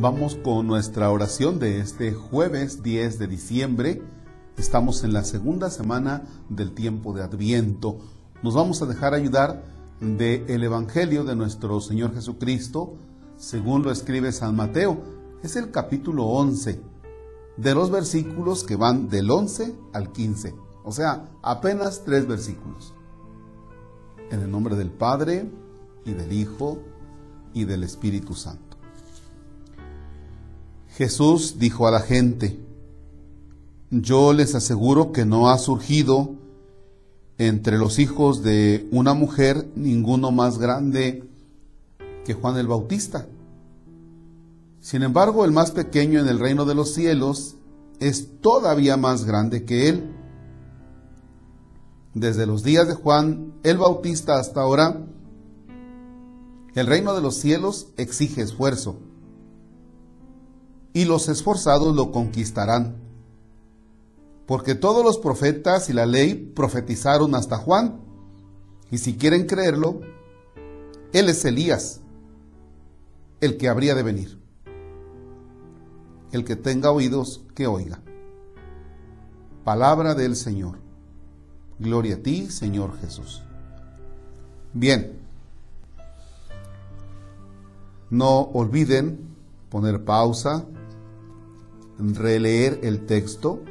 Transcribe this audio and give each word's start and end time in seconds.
Vamos 0.00 0.36
con 0.36 0.66
nuestra 0.66 1.10
oración 1.10 1.58
de 1.58 1.78
este 1.78 2.14
jueves 2.14 2.82
10 2.82 3.18
de 3.18 3.26
diciembre. 3.26 4.02
Estamos 4.56 5.04
en 5.04 5.12
la 5.12 5.22
segunda 5.22 5.68
semana 5.68 6.22
del 6.48 6.72
tiempo 6.72 7.12
de 7.12 7.22
Adviento. 7.22 7.98
Nos 8.42 8.54
vamos 8.54 8.80
a 8.80 8.86
dejar 8.86 9.12
ayudar 9.12 9.62
del 10.00 10.48
el 10.48 10.64
Evangelio 10.64 11.24
de 11.24 11.36
nuestro 11.36 11.78
Señor 11.82 12.14
Jesucristo, 12.14 12.94
según 13.36 13.82
lo 13.82 13.90
escribe 13.90 14.32
San 14.32 14.56
Mateo. 14.56 14.98
Es 15.42 15.56
el 15.56 15.70
capítulo 15.70 16.24
11, 16.24 16.80
de 17.58 17.74
los 17.74 17.90
versículos 17.90 18.64
que 18.64 18.76
van 18.76 19.10
del 19.10 19.30
11 19.30 19.74
al 19.92 20.10
15. 20.10 20.54
O 20.84 20.92
sea, 20.92 21.28
apenas 21.42 22.02
tres 22.02 22.26
versículos. 22.26 22.94
En 24.30 24.40
el 24.40 24.50
nombre 24.50 24.74
del 24.74 24.90
Padre, 24.90 25.50
y 26.06 26.12
del 26.12 26.32
Hijo, 26.32 26.78
y 27.52 27.66
del 27.66 27.84
Espíritu 27.84 28.32
Santo. 28.32 28.72
Jesús 30.96 31.58
dijo 31.58 31.86
a 31.86 31.90
la 31.90 32.00
gente, 32.00 32.58
yo 33.90 34.34
les 34.34 34.54
aseguro 34.54 35.10
que 35.12 35.24
no 35.24 35.48
ha 35.48 35.56
surgido 35.56 36.34
entre 37.38 37.78
los 37.78 37.98
hijos 37.98 38.42
de 38.42 38.86
una 38.92 39.14
mujer 39.14 39.70
ninguno 39.74 40.32
más 40.32 40.58
grande 40.58 41.24
que 42.26 42.34
Juan 42.34 42.58
el 42.58 42.66
Bautista. 42.66 43.26
Sin 44.80 45.02
embargo, 45.02 45.46
el 45.46 45.52
más 45.52 45.70
pequeño 45.70 46.20
en 46.20 46.28
el 46.28 46.38
reino 46.38 46.66
de 46.66 46.74
los 46.74 46.92
cielos 46.92 47.56
es 47.98 48.40
todavía 48.40 48.98
más 48.98 49.24
grande 49.24 49.64
que 49.64 49.88
él. 49.88 50.14
Desde 52.12 52.44
los 52.44 52.62
días 52.62 52.86
de 52.86 52.94
Juan 52.94 53.54
el 53.62 53.78
Bautista 53.78 54.38
hasta 54.38 54.60
ahora, 54.60 55.00
el 56.74 56.86
reino 56.86 57.14
de 57.14 57.22
los 57.22 57.36
cielos 57.36 57.88
exige 57.96 58.42
esfuerzo 58.42 58.98
y 60.92 61.04
los 61.04 61.28
esforzados 61.28 61.94
lo 61.94 62.12
conquistarán. 62.12 62.96
Porque 64.46 64.74
todos 64.74 65.04
los 65.04 65.18
profetas 65.18 65.88
y 65.88 65.92
la 65.92 66.06
ley 66.06 66.34
profetizaron 66.34 67.34
hasta 67.34 67.56
Juan. 67.56 68.00
Y 68.90 68.98
si 68.98 69.16
quieren 69.16 69.46
creerlo, 69.46 70.00
él 71.12 71.28
es 71.28 71.44
Elías, 71.44 72.00
el 73.40 73.56
que 73.56 73.68
habría 73.68 73.94
de 73.94 74.02
venir. 74.02 74.38
El 76.32 76.44
que 76.44 76.56
tenga 76.56 76.90
oídos, 76.90 77.42
que 77.54 77.66
oiga. 77.66 78.00
Palabra 79.64 80.14
del 80.14 80.36
Señor. 80.36 80.78
Gloria 81.78 82.16
a 82.16 82.18
ti, 82.18 82.50
Señor 82.50 82.98
Jesús. 83.00 83.42
Bien. 84.72 85.18
No 88.10 88.40
olviden 88.40 89.32
poner 89.70 90.04
pausa, 90.04 90.66
releer 92.14 92.80
el 92.82 93.06
texto 93.06 93.62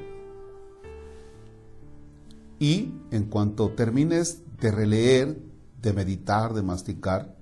y 2.60 2.92
en 3.12 3.26
cuanto 3.26 3.72
termines 3.72 4.40
de 4.62 4.72
releer, 4.72 5.38
de 5.82 5.94
meditar, 5.94 6.54
de 6.54 6.62
masticar, 6.62 7.36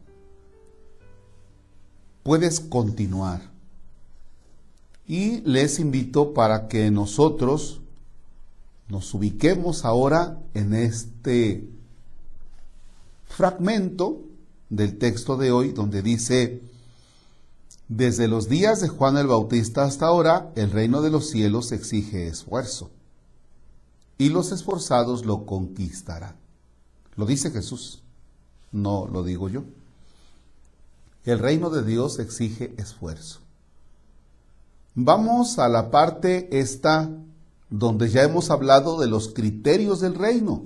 puedes 2.24 2.60
continuar. 2.60 3.42
Y 5.06 5.42
les 5.42 5.80
invito 5.80 6.34
para 6.34 6.68
que 6.68 6.90
nosotros 6.92 7.82
nos 8.88 9.14
ubiquemos 9.14 9.86
ahora 9.86 10.40
en 10.54 10.74
este 10.74 11.68
fragmento 13.26 14.22
del 14.70 14.98
texto 14.98 15.36
de 15.38 15.52
hoy 15.52 15.72
donde 15.72 16.02
dice, 16.02 16.62
desde 17.90 18.28
los 18.28 18.48
días 18.48 18.82
de 18.82 18.88
Juan 18.88 19.18
el 19.18 19.26
Bautista 19.26 19.84
hasta 19.84 20.06
ahora, 20.06 20.52
el 20.56 20.70
reino 20.70 21.02
de 21.02 21.10
los 21.10 21.28
cielos 21.30 21.72
exige 21.72 22.28
esfuerzo, 22.28 22.92
y 24.20 24.30
los 24.30 24.52
esforzados 24.52 25.26
lo 25.26 25.48
conquistarán. 25.48 26.36
Lo 27.16 27.26
dice 27.26 27.50
Jesús, 27.50 28.04
no 28.72 29.08
lo 29.08 29.24
digo 29.24 29.50
yo. 29.50 29.64
El 31.26 31.40
reino 31.40 31.72
de 31.72 31.84
Dios 31.84 32.20
exige 32.20 32.76
esfuerzo. 32.78 33.40
Vamos 34.94 35.58
a 35.58 35.68
la 35.68 35.90
parte 35.90 36.60
esta 36.60 37.10
donde 37.72 38.10
ya 38.10 38.24
hemos 38.24 38.52
hablado 38.52 39.00
de 39.00 39.08
los 39.08 39.34
criterios 39.34 40.00
del 40.00 40.14
reino 40.14 40.64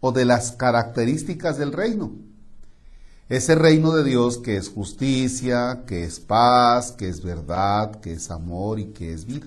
o 0.00 0.10
de 0.10 0.24
las 0.24 0.52
características 0.52 1.56
del 1.56 1.72
reino. 1.72 2.12
Ese 3.28 3.54
reino 3.54 3.92
de 3.92 4.04
Dios 4.04 4.38
que 4.38 4.56
es 4.56 4.68
justicia, 4.68 5.84
que 5.86 6.04
es 6.04 6.20
paz, 6.20 6.92
que 6.92 7.08
es 7.08 7.22
verdad, 7.22 8.00
que 8.00 8.12
es 8.12 8.30
amor 8.30 8.78
y 8.78 8.86
que 8.86 9.14
es 9.14 9.24
vida. 9.24 9.46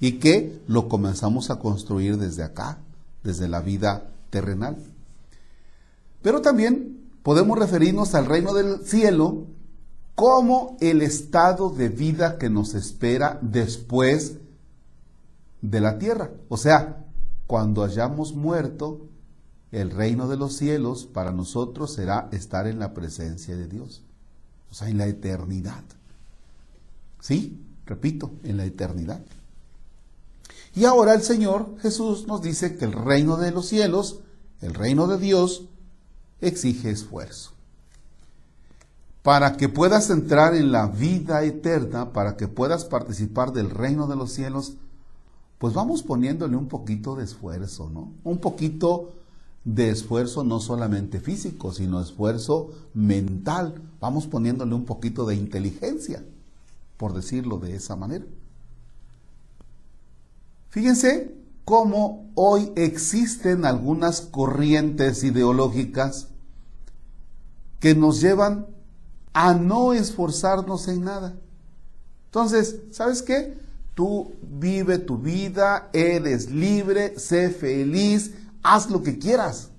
Y 0.00 0.12
que 0.12 0.62
lo 0.66 0.88
comenzamos 0.88 1.50
a 1.50 1.58
construir 1.58 2.16
desde 2.16 2.42
acá, 2.42 2.78
desde 3.22 3.48
la 3.48 3.60
vida 3.60 4.08
terrenal. 4.30 4.76
Pero 6.22 6.40
también 6.40 7.10
podemos 7.22 7.58
referirnos 7.58 8.14
al 8.14 8.26
reino 8.26 8.54
del 8.54 8.84
cielo 8.86 9.44
como 10.14 10.78
el 10.80 11.02
estado 11.02 11.68
de 11.68 11.90
vida 11.90 12.38
que 12.38 12.48
nos 12.48 12.74
espera 12.74 13.38
después 13.42 14.38
de 15.60 15.80
la 15.80 15.98
tierra. 15.98 16.30
O 16.48 16.56
sea, 16.56 17.04
cuando 17.46 17.84
hayamos 17.84 18.34
muerto 18.34 19.06
el 19.72 19.90
reino 19.90 20.28
de 20.28 20.36
los 20.36 20.56
cielos 20.56 21.06
para 21.06 21.32
nosotros 21.32 21.92
será 21.92 22.28
estar 22.32 22.66
en 22.66 22.78
la 22.78 22.94
presencia 22.94 23.56
de 23.56 23.66
Dios, 23.66 24.02
o 24.70 24.74
sea, 24.74 24.88
en 24.88 24.98
la 24.98 25.06
eternidad. 25.06 25.84
¿Sí? 27.20 27.60
Repito, 27.84 28.32
en 28.44 28.56
la 28.56 28.64
eternidad. 28.64 29.20
Y 30.74 30.84
ahora 30.84 31.14
el 31.14 31.22
Señor 31.22 31.76
Jesús 31.80 32.26
nos 32.26 32.42
dice 32.42 32.76
que 32.76 32.84
el 32.84 32.92
reino 32.92 33.36
de 33.36 33.50
los 33.50 33.66
cielos, 33.66 34.20
el 34.60 34.74
reino 34.74 35.06
de 35.06 35.18
Dios, 35.18 35.64
exige 36.40 36.90
esfuerzo. 36.90 37.52
Para 39.22 39.56
que 39.56 39.68
puedas 39.68 40.10
entrar 40.10 40.54
en 40.54 40.70
la 40.70 40.86
vida 40.86 41.42
eterna, 41.42 42.12
para 42.12 42.36
que 42.36 42.46
puedas 42.46 42.84
participar 42.84 43.52
del 43.52 43.70
reino 43.70 44.06
de 44.06 44.16
los 44.16 44.32
cielos, 44.32 44.76
pues 45.58 45.74
vamos 45.74 46.02
poniéndole 46.02 46.56
un 46.56 46.68
poquito 46.68 47.16
de 47.16 47.24
esfuerzo, 47.24 47.90
¿no? 47.90 48.12
Un 48.22 48.38
poquito 48.38 49.14
de 49.66 49.90
esfuerzo 49.90 50.44
no 50.44 50.60
solamente 50.60 51.18
físico, 51.18 51.72
sino 51.72 52.00
esfuerzo 52.00 52.70
mental. 52.94 53.82
Vamos 54.00 54.28
poniéndole 54.28 54.74
un 54.74 54.84
poquito 54.84 55.26
de 55.26 55.34
inteligencia, 55.34 56.24
por 56.96 57.12
decirlo 57.12 57.58
de 57.58 57.74
esa 57.74 57.96
manera. 57.96 58.24
Fíjense 60.70 61.34
cómo 61.64 62.30
hoy 62.36 62.70
existen 62.76 63.64
algunas 63.64 64.20
corrientes 64.20 65.24
ideológicas 65.24 66.28
que 67.80 67.96
nos 67.96 68.20
llevan 68.20 68.66
a 69.32 69.52
no 69.52 69.92
esforzarnos 69.94 70.86
en 70.86 71.02
nada. 71.02 71.34
Entonces, 72.26 72.76
¿sabes 72.92 73.20
qué? 73.20 73.58
Tú 73.94 74.30
vive 74.42 74.98
tu 74.98 75.18
vida, 75.18 75.90
eres 75.92 76.52
libre, 76.52 77.18
sé 77.18 77.50
feliz, 77.50 78.32
haz 78.66 78.90
lo 78.90 79.02
que 79.02 79.18
quieras. 79.18 79.70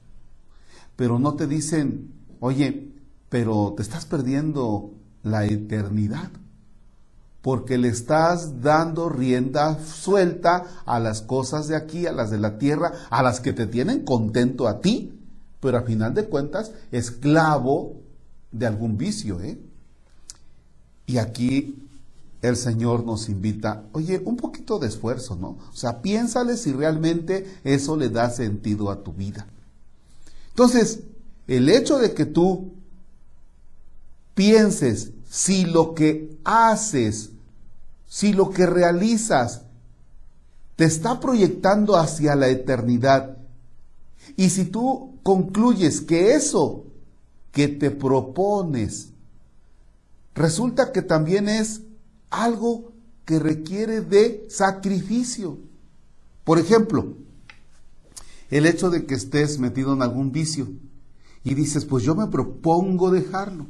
Pero 0.96 1.20
no 1.20 1.36
te 1.36 1.48
dicen, 1.48 2.14
oye, 2.40 2.94
pero 3.30 3.74
te 3.76 3.84
estás 3.84 4.06
perdiendo 4.06 4.94
la 5.24 5.46
eternidad. 5.46 6.32
Porque 7.42 7.78
le 7.78 7.90
estás 7.90 8.62
dando 8.62 9.10
rienda 9.10 9.80
suelta 9.80 10.66
a 10.86 11.00
las 11.00 11.22
cosas 11.22 11.68
de 11.68 11.76
aquí, 11.76 12.08
a 12.08 12.12
las 12.12 12.32
de 12.32 12.40
la 12.40 12.58
tierra, 12.58 12.94
a 13.10 13.22
las 13.22 13.40
que 13.40 13.54
te 13.54 13.68
tienen 13.68 14.04
contento 14.04 14.68
a 14.68 14.82
ti, 14.82 15.14
pero 15.60 15.78
a 15.78 15.84
final 15.84 16.14
de 16.14 16.26
cuentas 16.26 16.72
esclavo 16.92 18.02
de 18.52 18.66
algún 18.66 18.98
vicio. 18.98 19.40
¿eh? 19.42 19.60
Y 21.06 21.20
aquí 21.20 21.87
el 22.42 22.56
Señor 22.56 23.06
nos 23.06 23.30
invita, 23.30 23.84
oye, 23.94 24.22
un 24.24 24.38
poquito 24.38 24.80
de 24.80 24.88
esfuerzo, 24.88 25.36
¿no? 25.36 25.58
O 25.72 25.76
sea, 25.76 26.02
piénsale 26.02 26.58
si 26.58 26.72
realmente 26.72 27.60
eso 27.64 27.98
le 27.98 28.10
da 28.10 28.30
sentido 28.30 28.92
a 28.92 29.04
tu 29.04 29.14
vida. 29.14 29.48
Entonces, 30.50 31.02
el 31.48 31.70
hecho 31.70 31.98
de 31.98 32.14
que 32.14 32.26
tú 32.26 32.74
pienses 34.36 35.12
si 35.30 35.66
lo 35.66 35.94
que 35.94 36.38
haces, 36.44 37.32
si 38.08 38.34
lo 38.34 38.52
que 38.52 38.66
realizas, 38.66 39.64
te 40.76 40.86
está 40.86 41.20
proyectando 41.20 41.96
hacia 41.96 42.36
la 42.36 42.50
eternidad, 42.50 43.38
y 44.36 44.50
si 44.50 44.66
tú 44.66 45.20
concluyes 45.24 46.02
que 46.02 46.34
eso 46.34 46.86
que 47.52 47.68
te 47.68 47.90
propones 47.90 49.10
resulta 50.36 50.92
que 50.92 51.02
también 51.02 51.50
es 51.50 51.82
algo 52.30 52.94
que 53.26 53.40
requiere 53.40 54.02
de 54.02 54.48
sacrificio. 54.50 55.60
Por 56.44 56.60
ejemplo, 56.60 57.18
el 58.50 58.66
hecho 58.66 58.90
de 58.90 59.06
que 59.06 59.16
estés 59.16 59.60
metido 59.60 59.94
en 59.94 60.02
algún 60.02 60.32
vicio 60.32 60.70
y 61.44 61.54
dices, 61.54 61.86
pues 61.86 62.04
yo 62.04 62.16
me 62.16 62.28
propongo 62.28 63.12
dejarlo. 63.12 63.68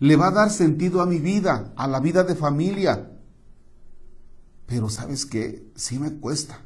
le 0.00 0.16
va 0.16 0.28
a 0.28 0.32
dar 0.32 0.50
sentido 0.50 1.00
a 1.00 1.06
mi 1.06 1.18
vida, 1.18 1.72
a 1.76 1.86
la 1.86 2.00
vida 2.00 2.24
de 2.24 2.34
familia. 2.34 3.12
Pero 4.66 4.88
sabes 4.88 5.24
qué, 5.24 5.70
sí 5.76 5.98
me 5.98 6.14
cuesta. 6.14 6.60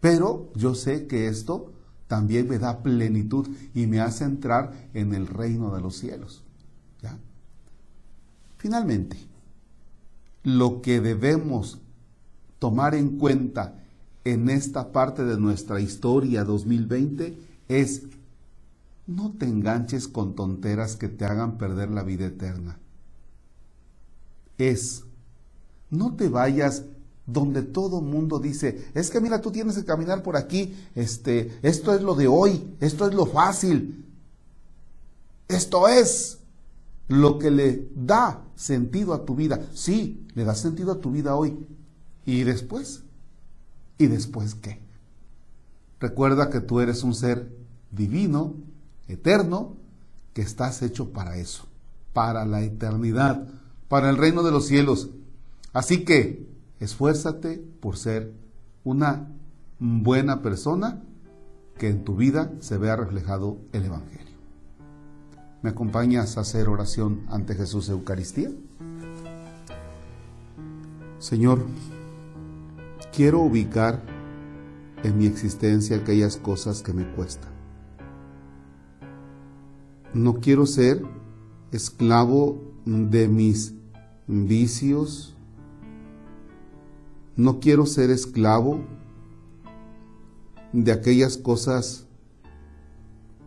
Pero 0.00 0.50
yo 0.54 0.74
sé 0.74 1.06
que 1.06 1.28
esto 1.28 1.72
también 2.08 2.48
me 2.48 2.58
da 2.58 2.82
plenitud 2.82 3.48
y 3.74 3.86
me 3.86 4.00
hace 4.00 4.24
entrar 4.24 4.88
en 4.92 5.14
el 5.14 5.26
reino 5.26 5.74
de 5.74 5.80
los 5.80 5.96
cielos. 5.96 6.44
¿Ya? 7.02 7.16
Finalmente, 8.58 9.16
lo 10.46 10.80
que 10.80 11.00
debemos 11.00 11.80
tomar 12.60 12.94
en 12.94 13.18
cuenta 13.18 13.82
en 14.22 14.48
esta 14.48 14.92
parte 14.92 15.24
de 15.24 15.40
nuestra 15.40 15.80
historia 15.80 16.44
2020 16.44 17.36
es 17.66 18.02
no 19.08 19.32
te 19.32 19.46
enganches 19.46 20.06
con 20.06 20.36
tonteras 20.36 20.94
que 20.94 21.08
te 21.08 21.24
hagan 21.24 21.58
perder 21.58 21.90
la 21.90 22.04
vida 22.04 22.26
eterna. 22.26 22.78
Es, 24.56 25.02
no 25.90 26.14
te 26.14 26.28
vayas 26.28 26.84
donde 27.26 27.62
todo 27.62 28.00
mundo 28.00 28.38
dice, 28.38 28.86
es 28.94 29.10
que 29.10 29.20
mira, 29.20 29.40
tú 29.40 29.50
tienes 29.50 29.74
que 29.74 29.84
caminar 29.84 30.22
por 30.22 30.36
aquí, 30.36 30.76
este, 30.94 31.58
esto 31.62 31.92
es 31.92 32.02
lo 32.02 32.14
de 32.14 32.28
hoy, 32.28 32.76
esto 32.78 33.08
es 33.08 33.14
lo 33.16 33.26
fácil. 33.26 34.04
Esto 35.48 35.88
es 35.88 36.38
lo 37.08 37.38
que 37.38 37.50
le 37.50 37.88
da 37.94 38.44
sentido 38.54 39.14
a 39.14 39.24
tu 39.24 39.34
vida. 39.34 39.60
Sí, 39.72 40.26
le 40.34 40.44
da 40.44 40.54
sentido 40.54 40.92
a 40.92 41.00
tu 41.00 41.10
vida 41.10 41.36
hoy. 41.36 41.56
¿Y 42.24 42.42
después? 42.44 43.02
¿Y 43.98 44.06
después 44.06 44.54
qué? 44.54 44.80
Recuerda 46.00 46.50
que 46.50 46.60
tú 46.60 46.80
eres 46.80 47.02
un 47.02 47.14
ser 47.14 47.50
divino, 47.90 48.54
eterno, 49.08 49.76
que 50.34 50.42
estás 50.42 50.82
hecho 50.82 51.12
para 51.12 51.36
eso, 51.36 51.66
para 52.12 52.44
la 52.44 52.62
eternidad, 52.62 53.46
para 53.88 54.10
el 54.10 54.18
reino 54.18 54.42
de 54.42 54.50
los 54.50 54.66
cielos. 54.66 55.10
Así 55.72 56.04
que 56.04 56.46
esfuérzate 56.80 57.64
por 57.80 57.96
ser 57.96 58.34
una 58.84 59.28
buena 59.78 60.42
persona 60.42 61.02
que 61.78 61.88
en 61.88 62.04
tu 62.04 62.16
vida 62.16 62.52
se 62.60 62.78
vea 62.78 62.96
reflejado 62.96 63.58
el 63.72 63.84
Evangelio. 63.84 64.35
¿Me 65.66 65.72
acompañas 65.72 66.38
a 66.38 66.42
hacer 66.42 66.68
oración 66.68 67.26
ante 67.28 67.56
Jesús 67.56 67.88
Eucaristía? 67.88 68.52
Señor, 71.18 71.66
quiero 73.12 73.40
ubicar 73.40 74.00
en 75.02 75.18
mi 75.18 75.26
existencia 75.26 75.96
aquellas 75.96 76.36
cosas 76.36 76.82
que 76.82 76.92
me 76.92 77.10
cuestan 77.16 77.50
no 80.14 80.34
quiero 80.34 80.66
ser 80.66 81.02
esclavo 81.72 82.62
de 82.84 83.26
mis 83.26 83.74
vicios. 84.28 85.36
No 87.34 87.58
quiero 87.58 87.86
ser 87.86 88.10
esclavo 88.10 88.84
de 90.72 90.92
aquellas 90.92 91.36
cosas 91.36 92.05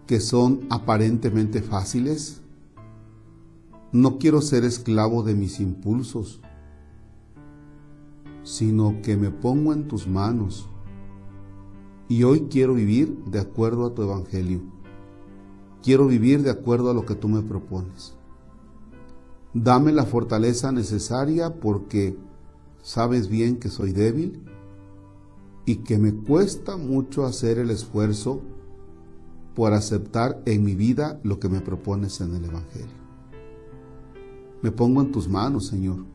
que 0.10 0.20
son 0.20 0.62
aparentemente 0.72 1.62
fáciles. 1.62 2.42
No 3.92 4.18
quiero 4.18 4.42
ser 4.42 4.64
esclavo 4.64 5.22
de 5.22 5.36
mis 5.36 5.60
impulsos, 5.60 6.42
sino 8.42 9.04
que 9.04 9.18
me 9.18 9.30
pongo 9.30 9.72
en 9.72 9.88
tus 9.88 10.08
manos. 10.08 10.68
Y 12.08 12.24
hoy 12.24 12.48
quiero 12.50 12.74
vivir 12.74 13.24
de 13.26 13.40
acuerdo 13.40 13.86
a 13.86 13.94
tu 13.94 14.02
evangelio. 14.02 14.62
Quiero 15.84 16.08
vivir 16.08 16.42
de 16.42 16.50
acuerdo 16.50 16.90
a 16.90 16.96
lo 16.96 17.06
que 17.06 17.14
tú 17.14 17.30
me 17.30 17.44
propones. 17.44 18.16
Dame 19.54 19.92
la 19.92 20.06
fortaleza 20.06 20.72
necesaria 20.72 21.54
porque 21.60 22.18
sabes 22.82 23.30
bien 23.30 23.58
que 23.58 23.70
soy 23.70 23.94
débil 23.94 24.42
y 25.68 25.84
que 25.84 26.00
me 26.00 26.16
cuesta 26.16 26.78
mucho 26.78 27.26
hacer 27.26 27.60
el 27.60 27.70
esfuerzo 27.70 28.42
por 29.56 29.74
aceptar 29.74 30.42
en 30.46 30.64
mi 30.64 30.76
vida 30.76 31.20
lo 31.24 31.40
que 31.40 31.50
me 31.50 31.62
propones 31.62 32.22
en 32.22 32.36
el 32.36 32.46
Evangelio. 32.46 33.00
Me 34.62 34.72
pongo 34.72 35.02
en 35.02 35.12
tus 35.12 35.28
manos, 35.28 35.68
Señor. 35.68 36.06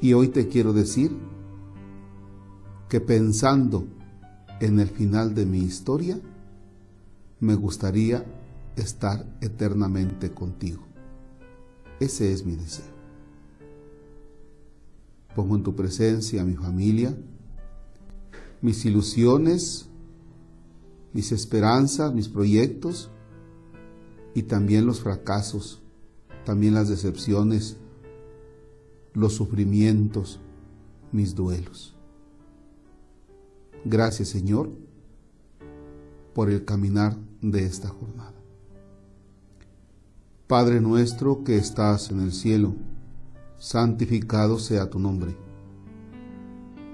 Y 0.00 0.12
hoy 0.12 0.28
te 0.28 0.48
quiero 0.48 0.72
decir 0.72 1.12
que 2.88 3.00
pensando 3.00 3.84
en 4.60 4.80
el 4.80 4.88
final 4.88 5.34
de 5.34 5.46
mi 5.46 5.58
historia, 5.58 6.18
me 7.40 7.54
gustaría 7.54 8.24
estar 8.76 9.24
eternamente 9.40 10.30
contigo. 10.30 10.82
Ese 12.00 12.32
es 12.32 12.44
mi 12.44 12.54
deseo. 12.54 12.86
Pongo 15.34 15.56
en 15.56 15.62
tu 15.62 15.74
presencia 15.74 16.42
a 16.42 16.44
mi 16.44 16.54
familia, 16.54 17.16
mis 18.60 18.84
ilusiones, 18.84 19.87
mis 21.18 21.32
esperanzas, 21.32 22.14
mis 22.14 22.28
proyectos 22.28 23.10
y 24.34 24.44
también 24.44 24.86
los 24.86 25.00
fracasos, 25.00 25.82
también 26.44 26.74
las 26.74 26.88
decepciones, 26.88 27.76
los 29.14 29.32
sufrimientos, 29.32 30.38
mis 31.10 31.34
duelos. 31.34 31.96
Gracias 33.84 34.28
Señor 34.28 34.70
por 36.34 36.50
el 36.50 36.64
caminar 36.64 37.16
de 37.42 37.64
esta 37.64 37.88
jornada. 37.88 38.34
Padre 40.46 40.80
nuestro 40.80 41.42
que 41.42 41.56
estás 41.56 42.12
en 42.12 42.20
el 42.20 42.32
cielo, 42.32 42.76
santificado 43.58 44.60
sea 44.60 44.88
tu 44.88 45.00
nombre. 45.00 45.47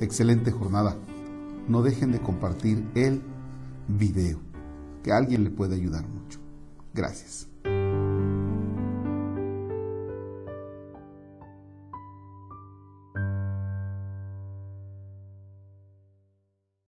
Excelente 0.00 0.50
jornada. 0.50 0.96
No 1.68 1.82
dejen 1.82 2.12
de 2.12 2.20
compartir 2.20 2.84
el 2.94 3.22
video, 3.88 4.38
que 5.02 5.12
a 5.12 5.16
alguien 5.16 5.44
le 5.44 5.50
puede 5.50 5.76
ayudar 5.76 6.06
mucho. 6.08 6.40
Gracias. 6.92 7.53